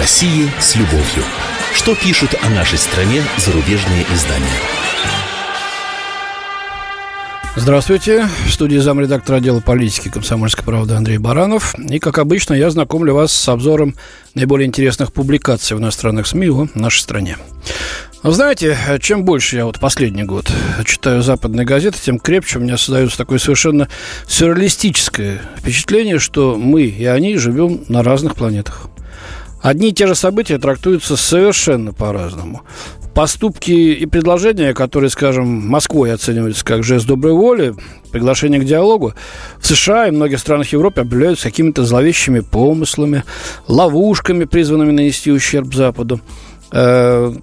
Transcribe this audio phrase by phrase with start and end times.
[0.00, 1.22] России с любовью.
[1.74, 4.48] Что пишут о нашей стране зарубежные издания?
[7.54, 8.26] Здравствуйте.
[8.46, 11.78] В студии замредактора отдела политики комсомольской правды Андрей Баранов.
[11.78, 13.94] И, как обычно, я знакомлю вас с обзором
[14.34, 17.36] наиболее интересных публикаций в иностранных СМИ о нашей стране.
[18.22, 20.50] Знаете, чем больше я вот последний год
[20.86, 23.86] читаю западные газеты, тем крепче у меня создается такое совершенно
[24.26, 28.86] сюрреалистическое впечатление, что мы и они живем на разных планетах.
[29.62, 32.62] Одни и те же события трактуются совершенно по-разному.
[33.14, 37.74] Поступки и предложения, которые, скажем, Москвой оцениваются как жест доброй воли,
[38.12, 39.14] приглашение к диалогу,
[39.58, 43.24] в США и многих странах Европы объявляются какими-то зловещими помыслами,
[43.66, 46.20] ловушками, призванными нанести ущерб Западу.
[46.72, 47.34] Э,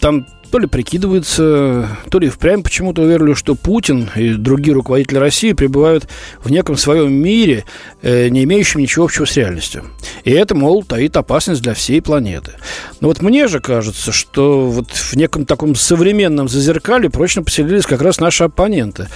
[0.00, 5.52] там то ли прикидываются, то ли впрямь почему-то уверили, что Путин и другие руководители России
[5.52, 6.08] пребывают
[6.42, 7.64] в неком своем мире,
[8.02, 9.84] э, не имеющем ничего общего с реальностью.
[10.24, 12.52] И это, мол, таит опасность для всей планеты.
[13.00, 18.02] Но вот мне же кажется, что вот в неком таком современном зазеркале прочно поселились как
[18.02, 19.08] раз наши оппоненты.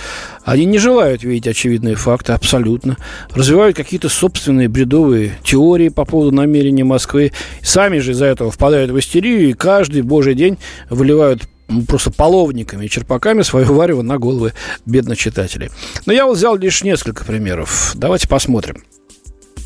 [0.48, 2.96] Они не желают видеть очевидные факты абсолютно,
[3.34, 7.32] развивают какие-то собственные бредовые теории по поводу намерений Москвы,
[7.62, 10.56] сами же из-за этого впадают в истерию и каждый божий день
[10.88, 11.42] выливают
[11.86, 14.54] просто половниками и черпаками свое варево на головы
[14.86, 15.68] бедных читателей.
[16.06, 17.92] Но я вот взял лишь несколько примеров.
[17.94, 18.84] Давайте посмотрим.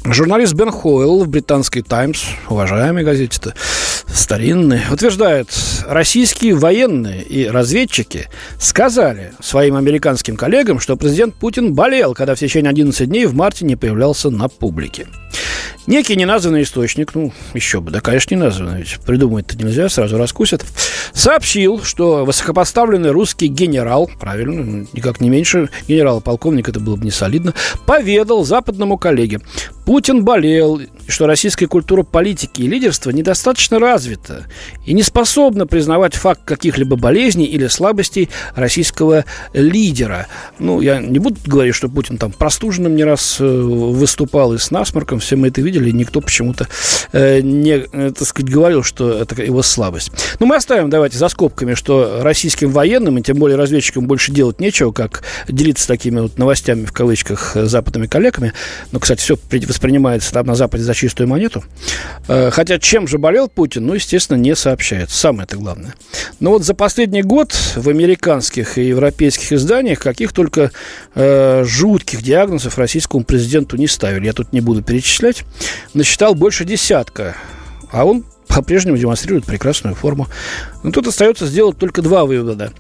[0.04, 3.54] Журналист Бен Хойл в британской «Таймс», уважаемой газете-то,
[4.12, 5.48] старинный, утверждает,
[5.86, 12.70] российские военные и разведчики сказали своим американским коллегам, что президент Путин болел, когда в течение
[12.70, 15.06] 11 дней в марте не появлялся на публике.
[15.86, 20.64] Некий неназванный источник, ну, еще бы, да, конечно, не названный, ведь придумать-то нельзя, сразу раскусят,
[21.12, 27.54] сообщил, что высокопоставленный русский генерал, правильно, никак не меньше генерала-полковник, это было бы не солидно,
[27.84, 29.40] поведал западному коллеге,
[29.84, 34.46] Путин болел, что российская культура политики и лидерства недостаточно развита
[34.86, 40.28] и не способна признавать факт каких-либо болезней или слабостей российского лидера.
[40.58, 44.70] Ну, я не буду говорить, что Путин там простуженным не раз э, выступал и с
[44.70, 46.68] насморком, все мы это видели, никто почему-то
[47.12, 50.12] э, не, э, так сказать, говорил, что это его слабость.
[50.38, 54.60] Но мы оставим, давайте, за скобками, что российским военным, и тем более разведчикам больше делать
[54.60, 58.52] нечего, как делиться такими вот новостями, в кавычках, западными коллегами.
[58.92, 59.36] Но, кстати, все
[59.72, 61.64] воспринимается там на Западе за чистую монету.
[62.28, 65.16] Э, хотя чем же болел Путин, ну, естественно, не сообщается.
[65.16, 65.94] Самое это главное.
[66.40, 70.70] Но вот за последний год в американских и европейских изданиях каких только
[71.14, 74.26] э, жутких диагнозов российскому президенту не ставили.
[74.26, 75.44] Я тут не буду перечислять.
[75.94, 77.34] Насчитал больше десятка.
[77.90, 78.24] А он
[78.54, 80.28] по-прежнему демонстрирует прекрасную форму.
[80.82, 82.72] Но тут остается сделать только два вывода.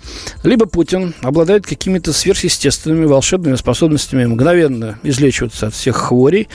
[0.42, 6.48] Либо Путин обладает какими-то сверхъестественными волшебными способностями мгновенно излечиваться от всех хворей,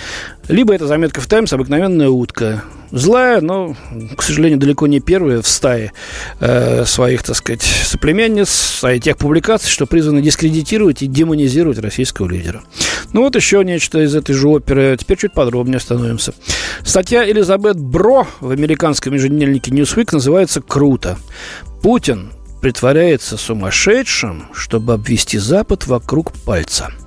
[0.48, 2.64] либо это заметка в «Таймс» обыкновенная утка.
[2.92, 3.76] Злая, но,
[4.16, 5.92] к сожалению, далеко не первая в стае
[6.40, 12.30] э, своих, так сказать, соплеменниц, в стае тех публикаций, что призваны дискредитировать и демонизировать российского
[12.30, 12.64] лидера.
[13.14, 14.96] Ну вот еще нечто из этой же оперы.
[15.00, 16.34] Теперь чуть подробнее остановимся.
[16.84, 21.18] Статья Элизабет Бро в американском еженедельнике Newsweek называется «Круто».
[21.82, 22.32] Путин
[22.62, 26.92] притворяется сумасшедшим, чтобы обвести Запад вокруг пальца–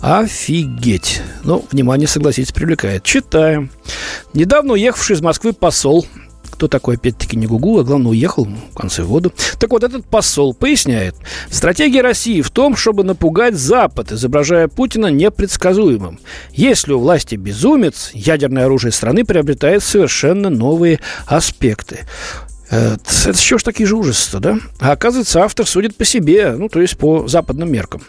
[0.00, 1.20] Офигеть.
[1.44, 3.04] Ну, внимание, согласитесь, привлекает.
[3.04, 3.70] Читаем.
[4.34, 6.06] Недавно уехавший из Москвы посол
[6.60, 9.30] кто такой, опять-таки, не Гугу, а главное, уехал в конце года.
[9.58, 11.14] Так вот, этот посол поясняет,
[11.48, 16.20] стратегия России в том, чтобы напугать Запад, изображая Путина непредсказуемым.
[16.52, 22.00] Если у власти безумец, ядерное оружие страны приобретает совершенно новые аспекты.
[22.68, 24.58] Это, это чего ж такие же ужасы да?
[24.80, 28.02] А оказывается, автор судит по себе, ну, то есть по западным меркам.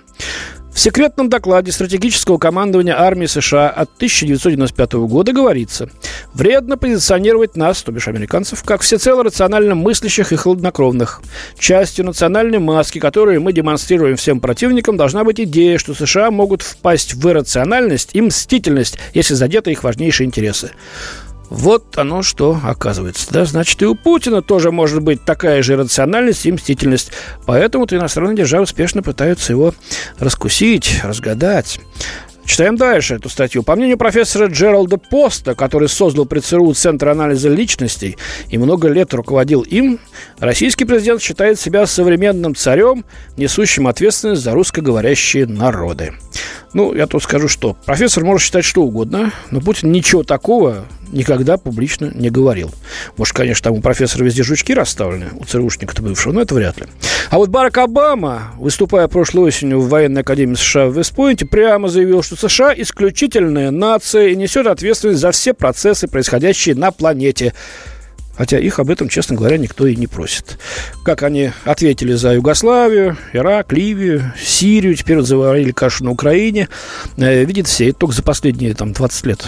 [0.74, 5.90] В секретном докладе стратегического командования армии США от 1995 года говорится,
[6.34, 11.22] вредно позиционировать нас, то бишь американцев, как всецело рационально мыслящих и хладнокровных.
[11.60, 17.16] Частью национальной маски, которую мы демонстрируем всем противникам, должна быть идея, что США могут впасть
[17.16, 20.72] в иррациональность и мстительность, если задеты их важнейшие интересы.
[21.52, 23.28] Вот оно что оказывается.
[23.30, 23.44] Да?
[23.44, 27.12] Значит, и у Путина тоже может быть такая же рациональность и мстительность.
[27.46, 29.74] Поэтому-то иностранные державы успешно пытаются его
[30.18, 31.82] раскусить, разгадать.
[32.46, 33.64] Читаем дальше эту статью.
[33.64, 38.18] По мнению профессора Джералда Поста, который создал при ЦРУ Центр анализа личностей
[38.48, 40.00] и много лет руководил им,
[40.40, 43.04] российский президент считает себя современным царем,
[43.36, 46.14] несущим ответственность за русскоговорящие народы.
[46.74, 51.58] Ну, я тут скажу, что профессор может считать что угодно, но Путин ничего такого никогда
[51.58, 52.72] публично не говорил.
[53.18, 56.86] Может, конечно, там у профессора везде жучки расставлены, у ЦРУшника-то бывшего, но это вряд ли.
[57.30, 62.24] А вот Барак Обама, выступая прошлой осенью в военной академии США в Вестпойнте, прямо заявил,
[62.24, 67.54] что США исключительная нация и несет ответственность за все процессы, происходящие на планете.
[68.38, 70.58] хотя их об этом, честно говоря, никто и не просит.
[71.04, 76.68] Как они ответили за Югославию, Ирак, Ливию, Сирию, теперь заварили кашу на Украине,
[77.18, 79.46] э, видит все, только за последние там, 20 лет.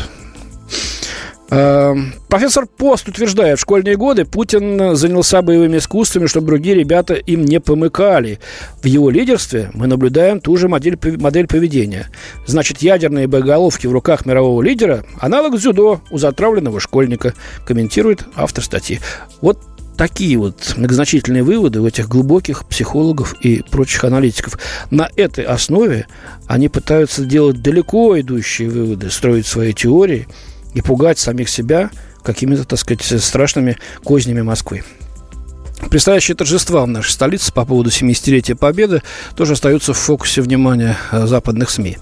[1.53, 7.45] Эм, профессор Пост утверждает, в школьные годы Путин занялся боевыми искусствами, чтобы другие ребята им
[7.45, 8.39] не помыкали.
[8.81, 12.09] В его лидерстве мы наблюдаем ту же модель, модель поведения.
[12.47, 17.35] Значит, ядерные боеголовки в руках мирового лидера– аналог дзюдо у затравленного школьника,
[17.67, 18.99] комментирует автор статьи.
[19.39, 19.59] Вот
[19.95, 24.57] такие вот многозначительные выводы у этих глубоких психологов и прочих аналитиков.
[24.89, 26.07] На этой основе
[26.47, 30.27] они пытаются делать далеко идущие выводы, строить свои теории–
[30.73, 31.89] и пугать самих себя
[32.23, 34.83] какими-то, так сказать, страшными кознями Москвы.
[35.89, 39.03] Предстоящие торжества в нашей столице по поводу 70-летия Победы
[39.35, 41.97] тоже остаются в фокусе внимания э, западных СМИ.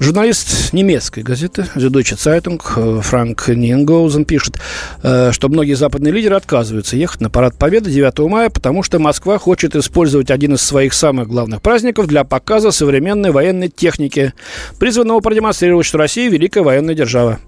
[0.00, 4.58] Журналист немецкой газеты Süddeutsche Zeitung э, Франк Ниенгоузен пишет,
[5.02, 9.38] э, что многие западные лидеры отказываются ехать на парад Победы 9 мая, потому что Москва
[9.38, 14.32] хочет использовать один из своих самых главных праздников для показа современной военной техники,
[14.78, 17.38] призванного продемонстрировать, что Россия– великая военная держава.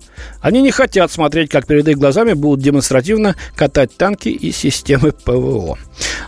[0.40, 5.78] Они не хотят смотреть, как перед их глазами будут демонстративно катать танки и системы ПВО.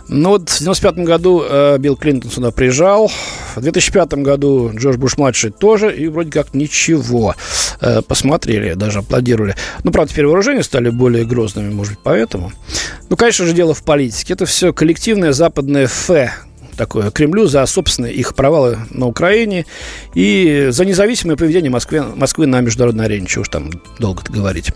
[0.07, 3.11] Ну вот в 95 году э, Билл Клинтон сюда приезжал,
[3.55, 7.35] в 2005 году Джордж Буш-младший тоже, и вроде как ничего.
[7.81, 9.55] Э, посмотрели, даже аплодировали.
[9.83, 12.51] Ну, правда, теперь вооружения стали более грозными, может быть, поэтому.
[13.09, 14.33] Ну, конечно же, дело в политике.
[14.33, 16.31] Это все коллективное западное фе,
[16.75, 19.65] такое Кремлю за собственные их провалы на Украине
[20.13, 24.71] и за независимое поведение Москвы, Москвы на международной арене, чего уж там долго говорить.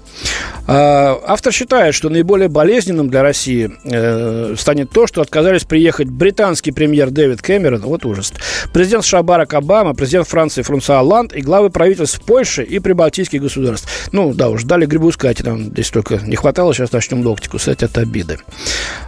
[0.68, 6.72] А, автор считает, что наиболее болезненным для России э, станет то, что отказались приехать британский
[6.72, 8.34] премьер Дэвид Кэмерон, вот ужас,
[8.74, 14.10] президент США Барак Обама, президент Франции Франсуа Олланд и главы правительств Польши и прибалтийских государств.
[14.12, 17.84] Ну, да уж, дали грибу искать, там здесь только не хватало, сейчас начнем локти кусать
[17.84, 18.40] от обиды.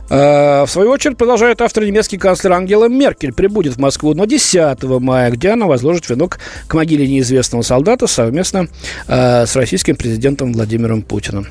[0.10, 4.84] А, в свою очередь, продолжает автор немецкий канцлер Ангела Меркель прибудет в Москву на 10
[5.00, 8.68] мая, где она возложит венок к могиле неизвестного солдата совместно
[9.08, 11.48] э, с российским президентом Владимиром Путиным.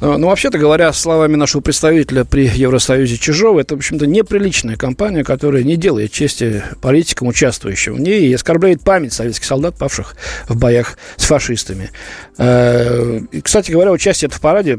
[0.00, 5.24] Э, ну, вообще-то говоря, словами нашего представителя при Евросоюзе Чижова, это, в общем-то, неприличная кампания,
[5.24, 10.16] которая не делает чести политикам, участвующим в ней, и оскорбляет память советских солдат, павших
[10.48, 11.90] в боях с фашистами.
[12.36, 14.78] Э, и, кстати говоря, участие в параде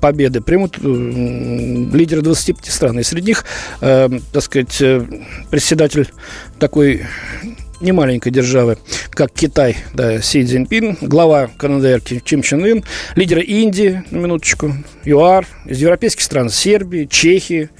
[0.00, 2.98] победы примут лидеры 25 стран.
[3.00, 3.44] И среди них,
[3.80, 5.04] э, так сказать, э,
[5.50, 6.08] председатель
[6.58, 7.02] такой
[7.80, 8.78] немаленькой державы,
[9.10, 12.84] как Китай, да, Си Цзиньпин, глава КНДР Ким Чен Ын,
[13.14, 14.72] лидеры Индии, на минуточку,
[15.04, 17.70] ЮАР, из европейских стран Сербии, Чехии,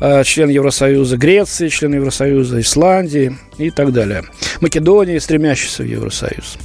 [0.00, 4.24] э, член Евросоюза, Греции, член Евросоюза, Исландии и так далее.
[4.60, 6.58] Македонии, стремящейся в Евросоюз.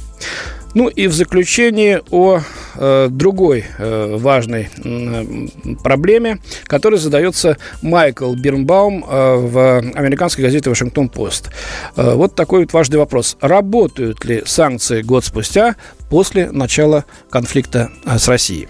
[0.74, 2.40] Ну и в заключение о
[2.76, 5.46] э, другой э, важной э,
[5.82, 11.50] проблеме, которой задается Майкл Бирнбаум э, в американской газете «Вашингтон-Пост».
[11.96, 13.36] Э, вот такой вот важный вопрос.
[13.40, 15.74] Работают ли санкции год спустя
[16.08, 18.68] после начала конфликта э, с Россией?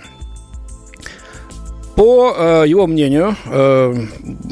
[2.00, 3.94] По э, его мнению, э,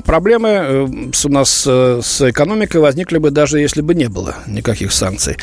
[0.05, 0.87] проблемы э,
[1.25, 5.39] у нас с экономикой возникли бы даже если бы не было никаких санкций.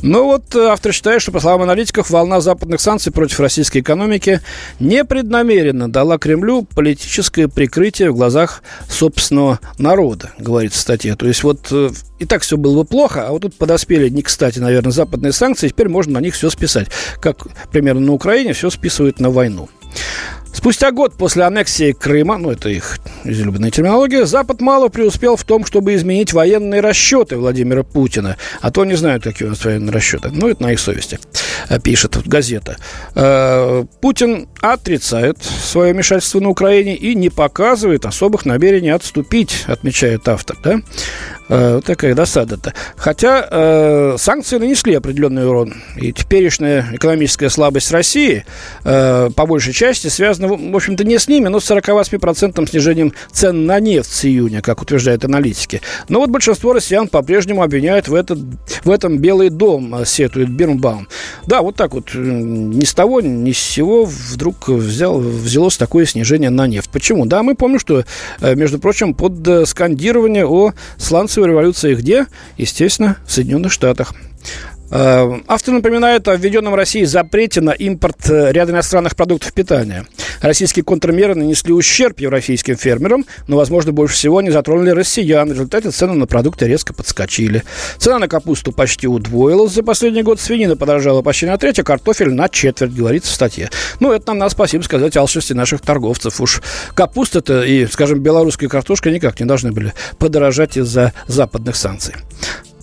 [0.00, 4.40] Но вот автор считает, что, по словам аналитиков, волна западных санкций против российской экономики
[4.78, 11.16] непреднамеренно дала Кремлю политическое прикрытие в глазах собственного народа, говорится в статье.
[11.16, 11.72] То есть вот
[12.20, 15.70] и так все было бы плохо, а вот тут подоспели не кстати, наверное, западные санкции,
[15.70, 16.86] теперь можно на них все списать.
[17.20, 19.68] Как примерно на Украине все списывают на войну.
[20.58, 25.64] Спустя год после аннексии Крыма, ну это их излюбленная терминология, Запад мало преуспел в том,
[25.64, 28.36] чтобы изменить военные расчеты Владимира Путина.
[28.60, 30.30] А то не знают, какие у нас военные расчеты.
[30.32, 31.18] Ну, это на их совести,
[31.68, 32.76] э, пишет газета.
[33.14, 40.56] Э, Путин отрицает свое вмешательство на Украине и не показывает особых намерений отступить, отмечает автор.
[40.62, 40.80] Да?
[41.50, 42.74] Э, такая досада-то.
[42.96, 45.74] Хотя э, санкции нанесли определенный урон.
[45.96, 48.44] И теперешняя экономическая слабость России
[48.84, 53.66] э, по большей части связана, в общем-то, не с ними, но с 48% снижением цен
[53.66, 55.80] на нефть с июня, как утверждают аналитики.
[56.08, 58.38] Но вот большинство россиян по-прежнему обвиняют в, этот,
[58.84, 61.08] в этом Белый дом, э, сетует Бирнбаум.
[61.46, 66.50] Да, вот так вот, ни с того, ни с сего вдруг взял, взялось такое снижение
[66.50, 66.90] на нефть.
[66.90, 67.26] Почему?
[67.26, 68.04] Да, мы помним, что,
[68.40, 72.26] э, между прочим, под скандирование о сланцевой революции где?
[72.56, 74.14] Естественно, в Соединенных Штатах.
[74.90, 80.06] Э, автор напоминает о введенном России запрете на импорт э, ряда иностранных продуктов питания.
[80.40, 85.48] Российские контрмеры нанесли ущерб европейским фермерам, но, возможно, больше всего они затронули россиян.
[85.48, 87.62] В результате цены на продукты резко подскочили.
[87.98, 90.40] Цена на капусту почти удвоилась за последний год.
[90.40, 93.70] Свинина подорожала почти на треть, а картофель на четверть, говорится в статье.
[94.00, 96.40] Ну, это нам надо спасибо сказать алчности наших торговцев.
[96.40, 96.62] Уж
[96.94, 102.14] капуста-то и, скажем, белорусская картошка никак не должны были подорожать из-за западных санкций.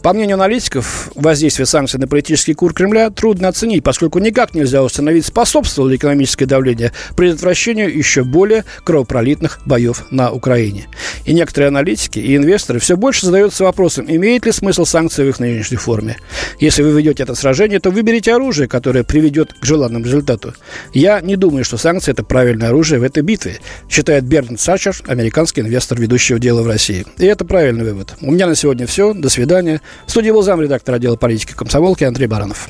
[0.06, 5.26] По мнению аналитиков, воздействие санкций на политический курс Кремля трудно оценить, поскольку никак нельзя установить,
[5.26, 10.86] способствовало ли экономическое давление предотвращению еще более кровопролитных боев на Украине.
[11.26, 15.40] И некоторые аналитики и инвесторы все больше задаются вопросом, имеет ли смысл санкции в их
[15.40, 16.18] нынешней форме.
[16.60, 20.54] Если вы ведете это сражение, то выберите оружие, которое приведет к желанному результату.
[20.94, 23.58] Я не думаю, что санкции– это правильное оружие в этой битве,
[23.90, 27.08] считает Бернт Сачер, американский инвестор, ведущего дела в России.
[27.18, 28.14] И это правильный вывод.
[28.22, 29.12] У меня на сегодня все.
[29.16, 29.82] До свидания.
[30.06, 32.70] В студии был замредактор отдела политики комсомолки Андрей Баранов.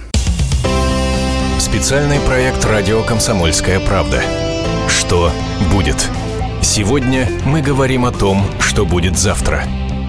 [1.59, 4.21] Специальный проект «Радио Комсомольская правда».
[4.87, 5.31] Что
[5.71, 6.09] будет?
[6.61, 9.63] Сегодня мы говорим о том, что будет завтра.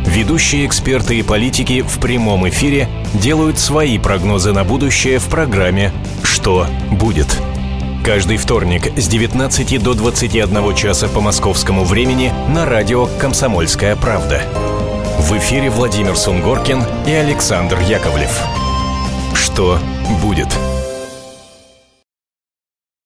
[0.07, 5.93] Ведущие эксперты и политики в прямом эфире делают свои прогнозы на будущее в программе
[6.23, 7.27] «Что будет?».
[8.05, 14.43] Каждый вторник с 19 до 21 часа по московскому времени на радио «Комсомольская правда».
[15.19, 18.39] В эфире Владимир Сунгоркин и Александр Яковлев.
[19.35, 19.79] Что
[20.23, 20.49] будет?